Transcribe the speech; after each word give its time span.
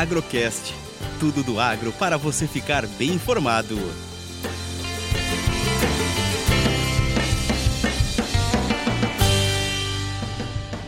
Agrocast. 0.00 0.74
Tudo 1.20 1.44
do 1.44 1.60
agro 1.60 1.92
para 1.92 2.16
você 2.16 2.48
ficar 2.48 2.84
bem 2.86 3.10
informado. 3.10 3.78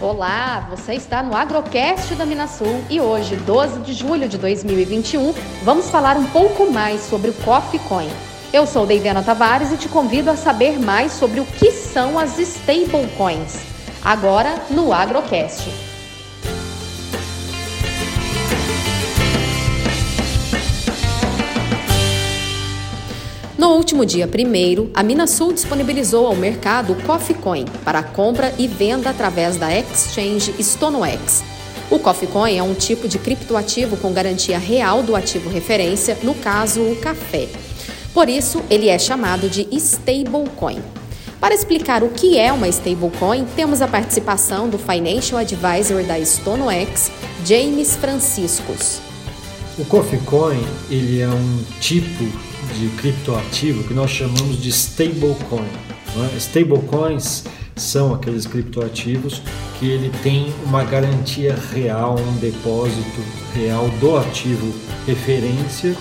Olá, 0.00 0.66
você 0.70 0.94
está 0.94 1.22
no 1.22 1.36
Agrocast 1.36 2.14
da 2.16 2.26
Minasul 2.26 2.84
e 2.90 3.00
hoje, 3.00 3.36
12 3.36 3.80
de 3.80 3.92
julho 3.92 4.28
de 4.28 4.36
2021, 4.36 5.32
vamos 5.62 5.90
falar 5.90 6.16
um 6.16 6.26
pouco 6.26 6.72
mais 6.72 7.02
sobre 7.02 7.30
o 7.30 7.34
Coffee 7.34 7.80
Coin. 7.80 8.10
Eu 8.52 8.66
sou 8.66 8.84
Deiviana 8.84 9.22
Tavares 9.22 9.70
e 9.70 9.76
te 9.76 9.88
convido 9.88 10.30
a 10.30 10.36
saber 10.36 10.78
mais 10.78 11.12
sobre 11.12 11.38
o 11.38 11.44
que 11.44 11.70
são 11.70 12.18
as 12.18 12.36
stablecoins. 12.38 13.60
Agora 14.02 14.54
no 14.70 14.92
Agrocast. 14.92 15.87
No 23.68 23.74
último 23.74 24.06
dia 24.06 24.26
1 24.26 24.92
a 24.94 25.02
Minasul 25.02 25.52
disponibilizou 25.52 26.26
ao 26.26 26.34
mercado 26.34 26.94
o 26.94 27.02
Coffee 27.02 27.36
Coin 27.36 27.66
para 27.84 28.02
compra 28.02 28.54
e 28.58 28.66
venda 28.66 29.10
através 29.10 29.58
da 29.58 29.68
exchange 29.70 30.54
StonoX. 30.58 31.44
O 31.90 31.98
Coffee 31.98 32.28
Coin 32.28 32.56
é 32.56 32.62
um 32.62 32.72
tipo 32.72 33.06
de 33.06 33.18
criptoativo 33.18 33.98
com 33.98 34.10
garantia 34.10 34.58
real 34.58 35.02
do 35.02 35.14
ativo 35.14 35.50
referência, 35.50 36.16
no 36.22 36.34
caso 36.36 36.80
o 36.80 36.96
café. 36.96 37.46
Por 38.14 38.30
isso, 38.30 38.62
ele 38.70 38.88
é 38.88 38.98
chamado 38.98 39.50
de 39.50 39.68
stablecoin. 39.70 40.80
Para 41.38 41.54
explicar 41.54 42.02
o 42.02 42.08
que 42.08 42.38
é 42.38 42.50
uma 42.50 42.68
stablecoin, 42.68 43.44
temos 43.54 43.82
a 43.82 43.86
participação 43.86 44.70
do 44.70 44.78
Financial 44.78 45.38
Advisor 45.38 46.02
da 46.04 46.18
StonoX, 46.18 47.10
James 47.44 47.96
Franciscos. 47.96 48.98
O 49.78 49.84
Coffee 49.84 50.20
Coin 50.20 50.66
ele 50.90 51.20
é 51.20 51.28
um 51.28 51.62
tipo 51.82 52.47
de 52.74 52.88
criptoativo 52.96 53.84
que 53.84 53.94
nós 53.94 54.10
chamamos 54.10 54.60
de 54.60 54.70
stablecoin. 54.70 55.66
É? 56.34 56.36
Stablecoins 56.36 57.44
são 57.76 58.14
aqueles 58.14 58.46
criptoativos 58.46 59.42
que 59.78 59.88
ele 59.88 60.10
tem 60.22 60.52
uma 60.64 60.84
garantia 60.84 61.56
real, 61.72 62.18
um 62.18 62.36
depósito 62.38 63.22
real 63.54 63.88
do 64.00 64.16
ativo 64.16 64.74
referência 65.06 65.96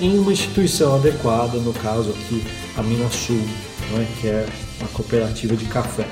em 0.00 0.18
uma 0.18 0.32
instituição 0.32 0.96
adequada, 0.96 1.58
no 1.58 1.72
caso 1.74 2.10
aqui 2.10 2.42
a 2.76 2.82
Minasul, 2.82 3.42
é? 3.96 4.06
que 4.20 4.28
é 4.28 4.46
uma 4.80 4.88
cooperativa 4.88 5.54
de 5.54 5.64
café. 5.66 6.06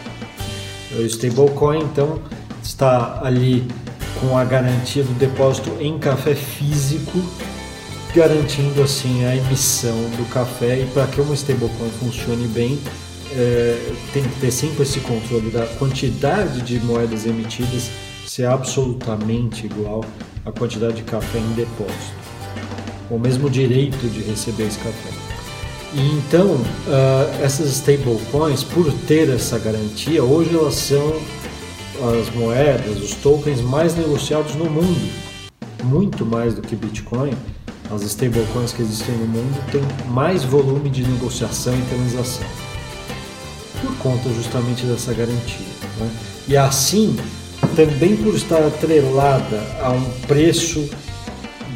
O 0.92 1.02
stablecoin 1.02 1.80
então 1.80 2.20
está 2.62 3.20
ali 3.24 3.66
com 4.20 4.36
a 4.36 4.44
garantia 4.44 5.02
do 5.02 5.12
depósito 5.14 5.70
em 5.80 5.98
café 5.98 6.34
físico 6.34 7.18
garantindo 8.14 8.82
assim 8.82 9.24
a 9.24 9.36
emissão 9.36 9.96
do 10.16 10.28
café. 10.30 10.80
E 10.80 10.86
para 10.86 11.06
que 11.06 11.20
uma 11.20 11.34
stablecoin 11.34 11.90
funcione 11.98 12.46
bem 12.48 12.78
é, 13.32 13.92
tem 14.12 14.22
que 14.22 14.40
ter 14.40 14.50
sempre 14.50 14.82
esse 14.82 15.00
controle 15.00 15.50
da 15.50 15.66
quantidade 15.66 16.62
de 16.62 16.80
moedas 16.80 17.26
emitidas 17.26 17.90
ser 18.26 18.46
absolutamente 18.46 19.66
igual 19.66 20.04
à 20.44 20.52
quantidade 20.52 20.96
de 20.96 21.02
café 21.02 21.38
em 21.38 21.52
depósito, 21.54 22.14
o 23.10 23.18
mesmo 23.18 23.50
direito 23.50 24.08
de 24.08 24.22
receber 24.22 24.66
esse 24.66 24.78
café. 24.78 25.10
E 25.92 26.00
então 26.12 26.54
uh, 26.54 27.42
essas 27.42 27.68
stablecoins, 27.70 28.62
por 28.62 28.92
ter 29.08 29.28
essa 29.28 29.58
garantia, 29.58 30.22
hoje 30.22 30.54
elas 30.54 30.74
são 30.74 31.20
as 32.18 32.34
moedas, 32.34 33.02
os 33.02 33.14
tokens 33.16 33.60
mais 33.60 33.94
negociados 33.96 34.54
no 34.54 34.70
mundo, 34.70 35.10
muito 35.82 36.24
mais 36.24 36.54
do 36.54 36.62
que 36.62 36.76
Bitcoin 36.76 37.32
as 37.90 38.02
stablecoins 38.02 38.72
que 38.72 38.82
existem 38.82 39.16
no 39.16 39.26
mundo 39.26 39.70
têm 39.70 39.82
mais 40.10 40.44
volume 40.44 40.88
de 40.88 41.02
negociação 41.02 41.74
e 41.76 41.82
transação, 41.82 42.46
por 43.80 43.96
conta 43.96 44.28
justamente 44.34 44.86
dessa 44.86 45.12
garantia. 45.12 45.66
Né? 45.98 46.10
E 46.48 46.56
assim, 46.56 47.16
também 47.74 48.16
por 48.16 48.34
estar 48.34 48.64
atrelada 48.64 49.60
a 49.82 49.90
um 49.90 50.10
preço 50.26 50.88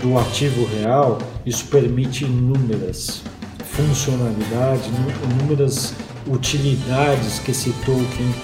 do 0.01 0.19
ativo 0.19 0.67
real, 0.67 1.19
isso 1.45 1.67
permite 1.67 2.25
inúmeras 2.25 3.23
funcionalidades, 3.65 4.87
inúmeras 5.31 5.95
utilidades 6.27 7.39
que 7.41 7.51
esse 7.51 7.71
token 7.85 8.35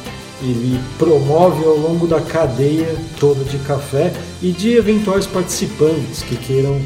ele 0.43 0.81
promove 0.99 1.65
ao 1.65 1.77
longo 1.77 2.07
da 2.07 2.21
cadeia 2.21 2.97
toda 3.19 3.45
de 3.45 3.59
café 3.59 4.13
e 4.43 4.53
de 4.53 4.73
eventuais 4.73 5.27
participantes 5.27 6.23
que 6.23 6.37
queiram 6.37 6.81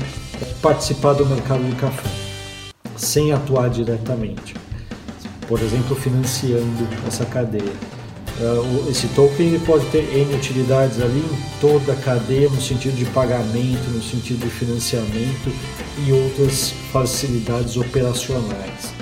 participar 0.61 1.15
do 1.15 1.27
mercado 1.27 1.65
de 1.65 1.75
café, 1.77 2.09
sem 2.97 3.33
atuar 3.33 3.69
diretamente. 3.71 4.55
Por 5.49 5.61
exemplo, 5.61 5.95
financiando 5.95 6.89
essa 7.07 7.25
cadeia. 7.27 7.73
Uh, 8.41 8.91
esse 8.91 9.07
token 9.09 9.61
pode 9.61 9.87
ter 9.87 10.03
N 10.13 10.35
utilidades 10.35 11.01
ali 11.01 11.21
em 11.21 11.61
toda 11.61 11.93
a 11.93 11.97
cadeia, 11.97 12.49
no 12.49 12.61
sentido 12.61 12.97
de 12.97 13.05
pagamento, 13.07 13.89
no 13.91 14.03
sentido 14.03 14.45
de 14.45 14.51
financiamento 14.51 15.53
e 16.05 16.13
outras 16.13 16.73
facilidades 16.93 17.77
operacionais. 17.77 18.93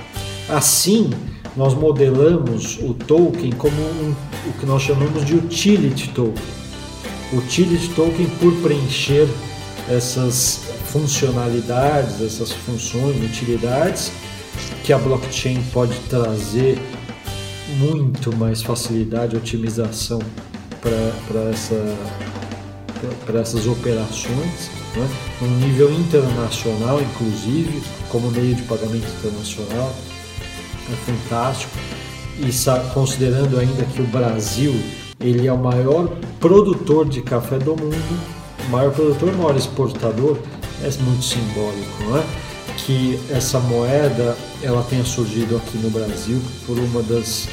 Assim, 0.51 1.11
nós 1.57 1.73
modelamos 1.75 2.79
o 2.83 2.93
token 2.93 3.53
como 3.53 3.81
um, 3.81 4.15
o 4.49 4.53
que 4.59 4.67
nós 4.67 4.83
chamamos 4.83 5.25
de 5.25 5.37
utility 5.37 6.09
token. 6.09 6.63
Utility 7.33 7.89
token 7.95 8.27
por 8.39 8.53
preencher 8.57 9.27
essas 9.89 10.61
funcionalidades, 10.87 12.21
essas 12.21 12.53
funções, 12.53 13.17
utilidades 13.23 14.13
que 14.85 14.93
a 14.93 14.99
blockchain 14.99 15.63
pode 15.73 15.95
trazer 16.09 16.79
muito 17.79 18.35
mais 18.37 18.63
facilidade, 18.63 19.37
otimização 19.37 20.19
para 20.81 21.51
essa, 21.51 21.97
essas 23.41 23.67
operações, 23.67 24.71
né? 24.97 25.09
no 25.41 25.49
nível 25.59 25.93
internacional, 25.93 27.01
inclusive, 27.01 27.83
como 28.11 28.31
meio 28.31 28.55
de 28.55 28.63
pagamento 28.63 29.07
internacional, 29.19 29.95
é 30.91 30.97
fantástico. 31.07 31.73
E 32.39 32.51
considerando 32.93 33.59
ainda 33.59 33.85
que 33.85 34.03
o 34.03 34.07
Brasil 34.07 34.75
ele 35.21 35.47
é 35.47 35.53
o 35.53 35.59
maior 35.59 36.09
produtor 36.41 37.09
de 37.09 37.23
café 37.23 37.59
do 37.59 37.77
mundo, 37.77 38.42
maior 38.69 38.93
produtor, 38.93 39.33
maior 39.37 39.57
exportador, 39.57 40.39
é 40.83 41.03
muito 41.03 41.25
simbólico, 41.25 42.03
não 42.05 42.19
é? 42.19 42.25
Que 42.85 43.21
essa 43.31 43.61
moeda 43.61 44.37
ela 44.63 44.83
tenha 44.85 45.05
surgido 45.05 45.57
aqui 45.57 45.79
no 45.79 45.91
Brasil 45.91 46.41
por 46.67 46.79
uma 46.79 47.03
das 47.03 47.49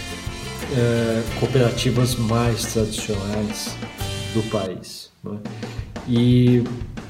é, 0.76 1.24
cooperativas 1.40 2.16
mais 2.16 2.66
tradicionais 2.66 3.76
do 4.34 4.42
país. 4.50 5.12
É? 5.26 5.30
E 6.08 6.64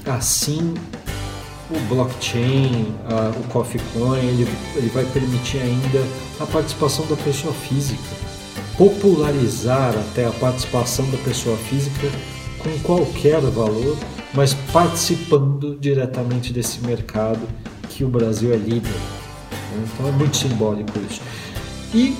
assim 0.06 0.74
o 1.70 1.78
blockchain, 1.88 2.92
a, 3.08 3.30
o 3.30 3.44
Coffee 3.44 3.80
Coin, 3.92 4.18
ele, 4.18 4.48
ele 4.74 4.90
vai 4.90 5.04
permitir 5.06 5.58
ainda 5.58 6.04
a 6.40 6.46
participação 6.46 7.06
da 7.06 7.16
pessoa 7.16 7.54
física, 7.54 8.02
popularizar 8.76 9.94
até 9.96 10.26
a 10.26 10.30
participação 10.32 11.08
da 11.10 11.18
pessoa 11.18 11.56
física 11.56 12.10
com 12.62 12.78
qualquer 12.80 13.40
valor 13.40 13.96
mas 14.32 14.54
participando 14.72 15.76
diretamente 15.78 16.52
desse 16.52 16.80
mercado 16.84 17.40
que 17.88 18.04
o 18.04 18.08
Brasil 18.08 18.52
é 18.52 18.56
líder. 18.56 18.94
Então 19.82 20.08
é 20.08 20.12
muito 20.12 20.36
simbólico 20.36 20.92
isso. 21.10 21.20
E 21.94 22.16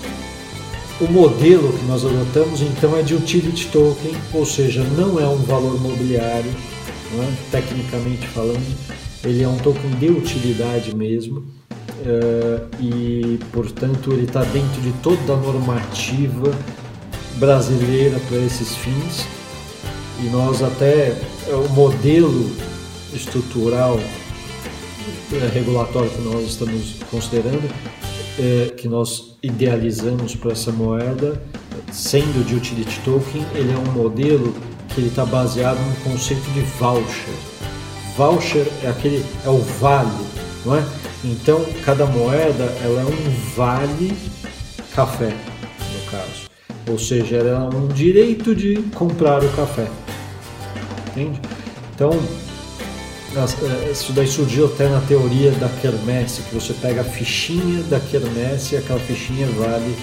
o 1.00 1.10
modelo 1.10 1.72
que 1.72 1.84
nós 1.86 2.04
adotamos 2.04 2.60
então 2.60 2.96
é 2.96 3.02
de 3.02 3.14
utility 3.14 3.68
token, 3.68 4.12
ou 4.32 4.44
seja, 4.44 4.82
não 4.96 5.20
é 5.20 5.26
um 5.26 5.36
valor 5.36 5.80
mobiliário, 5.80 6.50
é? 6.50 7.32
tecnicamente 7.50 8.26
falando, 8.28 8.76
ele 9.24 9.42
é 9.42 9.48
um 9.48 9.56
token 9.58 9.90
de 9.92 10.08
utilidade 10.08 10.94
mesmo. 10.94 11.44
Uh, 12.00 12.66
e 12.80 13.38
portanto 13.52 14.10
ele 14.10 14.24
está 14.24 14.42
dentro 14.42 14.80
de 14.80 14.90
toda 15.02 15.34
a 15.34 15.36
normativa 15.36 16.50
brasileira 17.38 18.18
para 18.26 18.38
esses 18.38 18.74
fins 18.74 19.26
e 20.22 20.28
nós 20.28 20.62
até 20.62 21.16
é, 21.48 21.54
o 21.54 21.68
modelo 21.70 22.50
estrutural 23.12 23.98
é, 25.32 25.48
regulatório 25.52 26.10
que 26.10 26.20
nós 26.22 26.44
estamos 26.44 26.96
considerando, 27.10 27.68
é, 28.38 28.70
que 28.76 28.86
nós 28.88 29.36
idealizamos 29.42 30.34
para 30.34 30.52
essa 30.52 30.70
moeda, 30.70 31.40
sendo 31.90 32.44
de 32.44 32.54
utility 32.54 33.00
token, 33.00 33.44
ele 33.54 33.72
é 33.72 33.76
um 33.76 33.92
modelo 33.92 34.54
que 34.88 35.00
ele 35.00 35.08
está 35.08 35.24
baseado 35.24 35.78
no 35.78 36.10
conceito 36.10 36.42
de 36.52 36.60
voucher. 36.60 37.34
Voucher 38.16 38.66
é 38.82 38.88
aquele 38.88 39.24
é 39.44 39.48
o 39.48 39.58
vale, 39.58 40.10
não 40.66 40.76
é? 40.76 40.84
Então 41.24 41.64
cada 41.84 42.04
moeda 42.06 42.64
ela 42.82 43.00
é 43.00 43.04
um 43.04 43.54
vale 43.56 44.12
café 44.94 45.28
no 45.28 46.10
caso, 46.10 46.50
ou 46.90 46.98
seja, 46.98 47.36
ela 47.36 47.70
é 47.72 47.76
um 47.76 47.88
direito 47.88 48.54
de 48.54 48.76
comprar 48.94 49.42
o 49.42 49.48
café 49.50 49.86
entende? 51.10 51.40
Então, 51.94 52.10
é, 53.32 53.92
isso 53.92 54.12
daí 54.12 54.26
surgiu 54.26 54.66
até 54.66 54.88
na 54.88 55.00
teoria 55.02 55.52
da 55.52 55.68
quermesse, 55.68 56.42
que 56.42 56.54
você 56.54 56.72
pega 56.72 57.02
a 57.02 57.04
fichinha 57.04 57.82
da 57.84 58.00
quermesse 58.00 58.76
aquela 58.76 58.98
fichinha 58.98 59.46
vale 59.48 59.94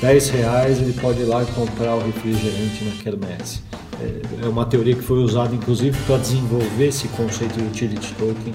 10 0.00 0.30
reais, 0.30 0.78
ele 0.78 0.92
pode 0.92 1.20
ir 1.20 1.24
lá 1.24 1.42
e 1.42 1.46
comprar 1.46 1.96
o 1.96 2.04
refrigerante 2.04 2.84
na 2.84 3.02
quermesse. 3.02 3.60
É, 4.00 4.44
é 4.44 4.48
uma 4.48 4.64
teoria 4.64 4.94
que 4.94 5.02
foi 5.02 5.18
usada 5.18 5.54
inclusive 5.54 5.98
para 6.06 6.18
desenvolver 6.18 6.86
esse 6.86 7.08
conceito 7.08 7.54
de 7.56 7.64
utility 7.64 8.14
token 8.14 8.54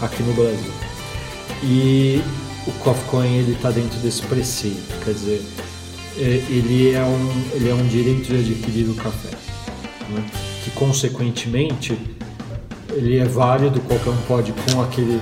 aqui 0.00 0.22
no 0.22 0.34
Brasil. 0.34 0.72
E 1.64 2.22
o 2.66 2.72
Coffee 2.84 3.08
Coin 3.08 3.38
ele 3.38 3.52
está 3.52 3.70
dentro 3.70 3.98
desse 4.00 4.22
preceito, 4.22 5.04
quer 5.04 5.14
dizer, 5.14 5.42
é, 6.18 6.22
ele 6.48 6.92
é 6.92 7.02
um, 7.02 7.44
ele 7.54 7.70
é 7.70 7.74
um 7.74 7.86
direito 7.88 8.28
de 8.28 8.36
adquirir 8.36 8.88
o 8.88 8.94
café, 8.94 9.36
né? 10.10 10.51
Que 10.62 10.70
consequentemente 10.70 11.98
ele 12.90 13.18
é 13.18 13.24
válido, 13.24 13.80
qualquer 13.80 14.10
um 14.10 14.22
pode 14.28 14.52
com 14.52 14.82
aquele, 14.82 15.20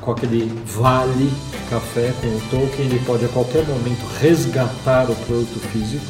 com 0.00 0.10
aquele 0.12 0.52
vale 0.66 1.30
café, 1.68 2.12
com 2.20 2.28
o 2.28 2.40
token, 2.50 2.84
ele 2.84 3.00
pode 3.04 3.24
a 3.24 3.28
qualquer 3.28 3.66
momento 3.66 4.04
resgatar 4.20 5.10
o 5.10 5.16
produto 5.16 5.58
físico, 5.72 6.04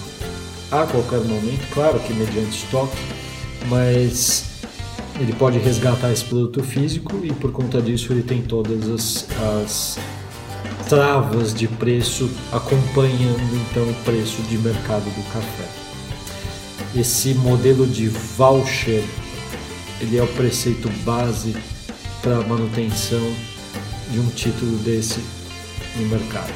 a 0.70 0.84
qualquer 0.84 1.20
momento, 1.20 1.66
claro 1.72 1.98
que 2.00 2.12
mediante 2.12 2.64
estoque, 2.64 2.96
mas 3.68 4.44
ele 5.18 5.32
pode 5.32 5.58
resgatar 5.58 6.12
esse 6.12 6.24
produto 6.24 6.62
físico 6.62 7.20
e 7.22 7.32
por 7.32 7.52
conta 7.52 7.80
disso 7.80 8.12
ele 8.12 8.22
tem 8.22 8.42
todas 8.42 8.88
as, 8.88 9.26
as 9.64 9.98
travas 10.88 11.54
de 11.54 11.66
preço 11.66 12.30
acompanhando 12.52 13.56
então 13.70 13.84
o 13.84 13.94
preço 14.04 14.42
de 14.42 14.58
mercado 14.58 15.04
do 15.04 15.32
café. 15.32 15.85
Esse 16.98 17.34
modelo 17.34 17.86
de 17.86 18.08
voucher 18.08 19.04
ele 20.00 20.16
é 20.16 20.22
o 20.22 20.26
preceito 20.28 20.88
base 21.04 21.54
para 22.22 22.38
a 22.38 22.40
manutenção 22.40 23.20
de 24.10 24.18
um 24.18 24.26
título 24.30 24.78
desse 24.78 25.20
no 25.96 26.06
mercado. 26.06 26.54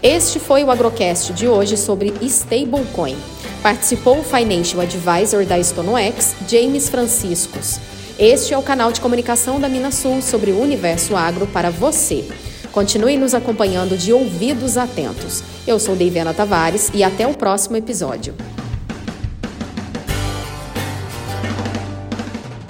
Este 0.00 0.38
foi 0.38 0.62
o 0.62 0.70
Agrocast 0.70 1.32
de 1.32 1.48
hoje 1.48 1.76
sobre 1.76 2.14
stablecoin. 2.22 3.16
Participou 3.60 4.20
o 4.20 4.24
Financial 4.24 4.80
Advisor 4.80 5.44
da 5.44 5.60
StonoX, 5.60 6.36
James 6.48 6.88
Franciscos. 6.88 7.80
Este 8.16 8.54
é 8.54 8.58
o 8.58 8.62
canal 8.62 8.92
de 8.92 9.00
comunicação 9.00 9.58
da 9.58 9.68
Minas 9.68 9.96
Sul 9.96 10.22
sobre 10.22 10.52
o 10.52 10.60
universo 10.60 11.16
agro 11.16 11.48
para 11.48 11.70
você. 11.70 12.24
Continue 12.72 13.16
nos 13.16 13.34
acompanhando 13.34 13.96
de 13.96 14.12
ouvidos 14.12 14.76
atentos. 14.76 15.42
Eu 15.66 15.80
sou 15.80 15.96
Deiviana 15.96 16.32
Tavares 16.32 16.90
e 16.94 17.02
até 17.02 17.26
o 17.26 17.34
próximo 17.34 17.76
episódio. 17.76 18.34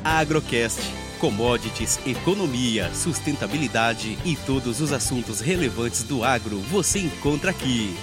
Agrocast. 0.03 0.81
Commodities, 1.19 1.99
economia, 2.07 2.91
sustentabilidade 2.95 4.17
e 4.25 4.37
todos 4.37 4.81
os 4.81 4.91
assuntos 4.91 5.41
relevantes 5.41 6.03
do 6.03 6.25
agro 6.25 6.59
você 6.71 6.99
encontra 6.99 7.51
aqui. 7.51 7.95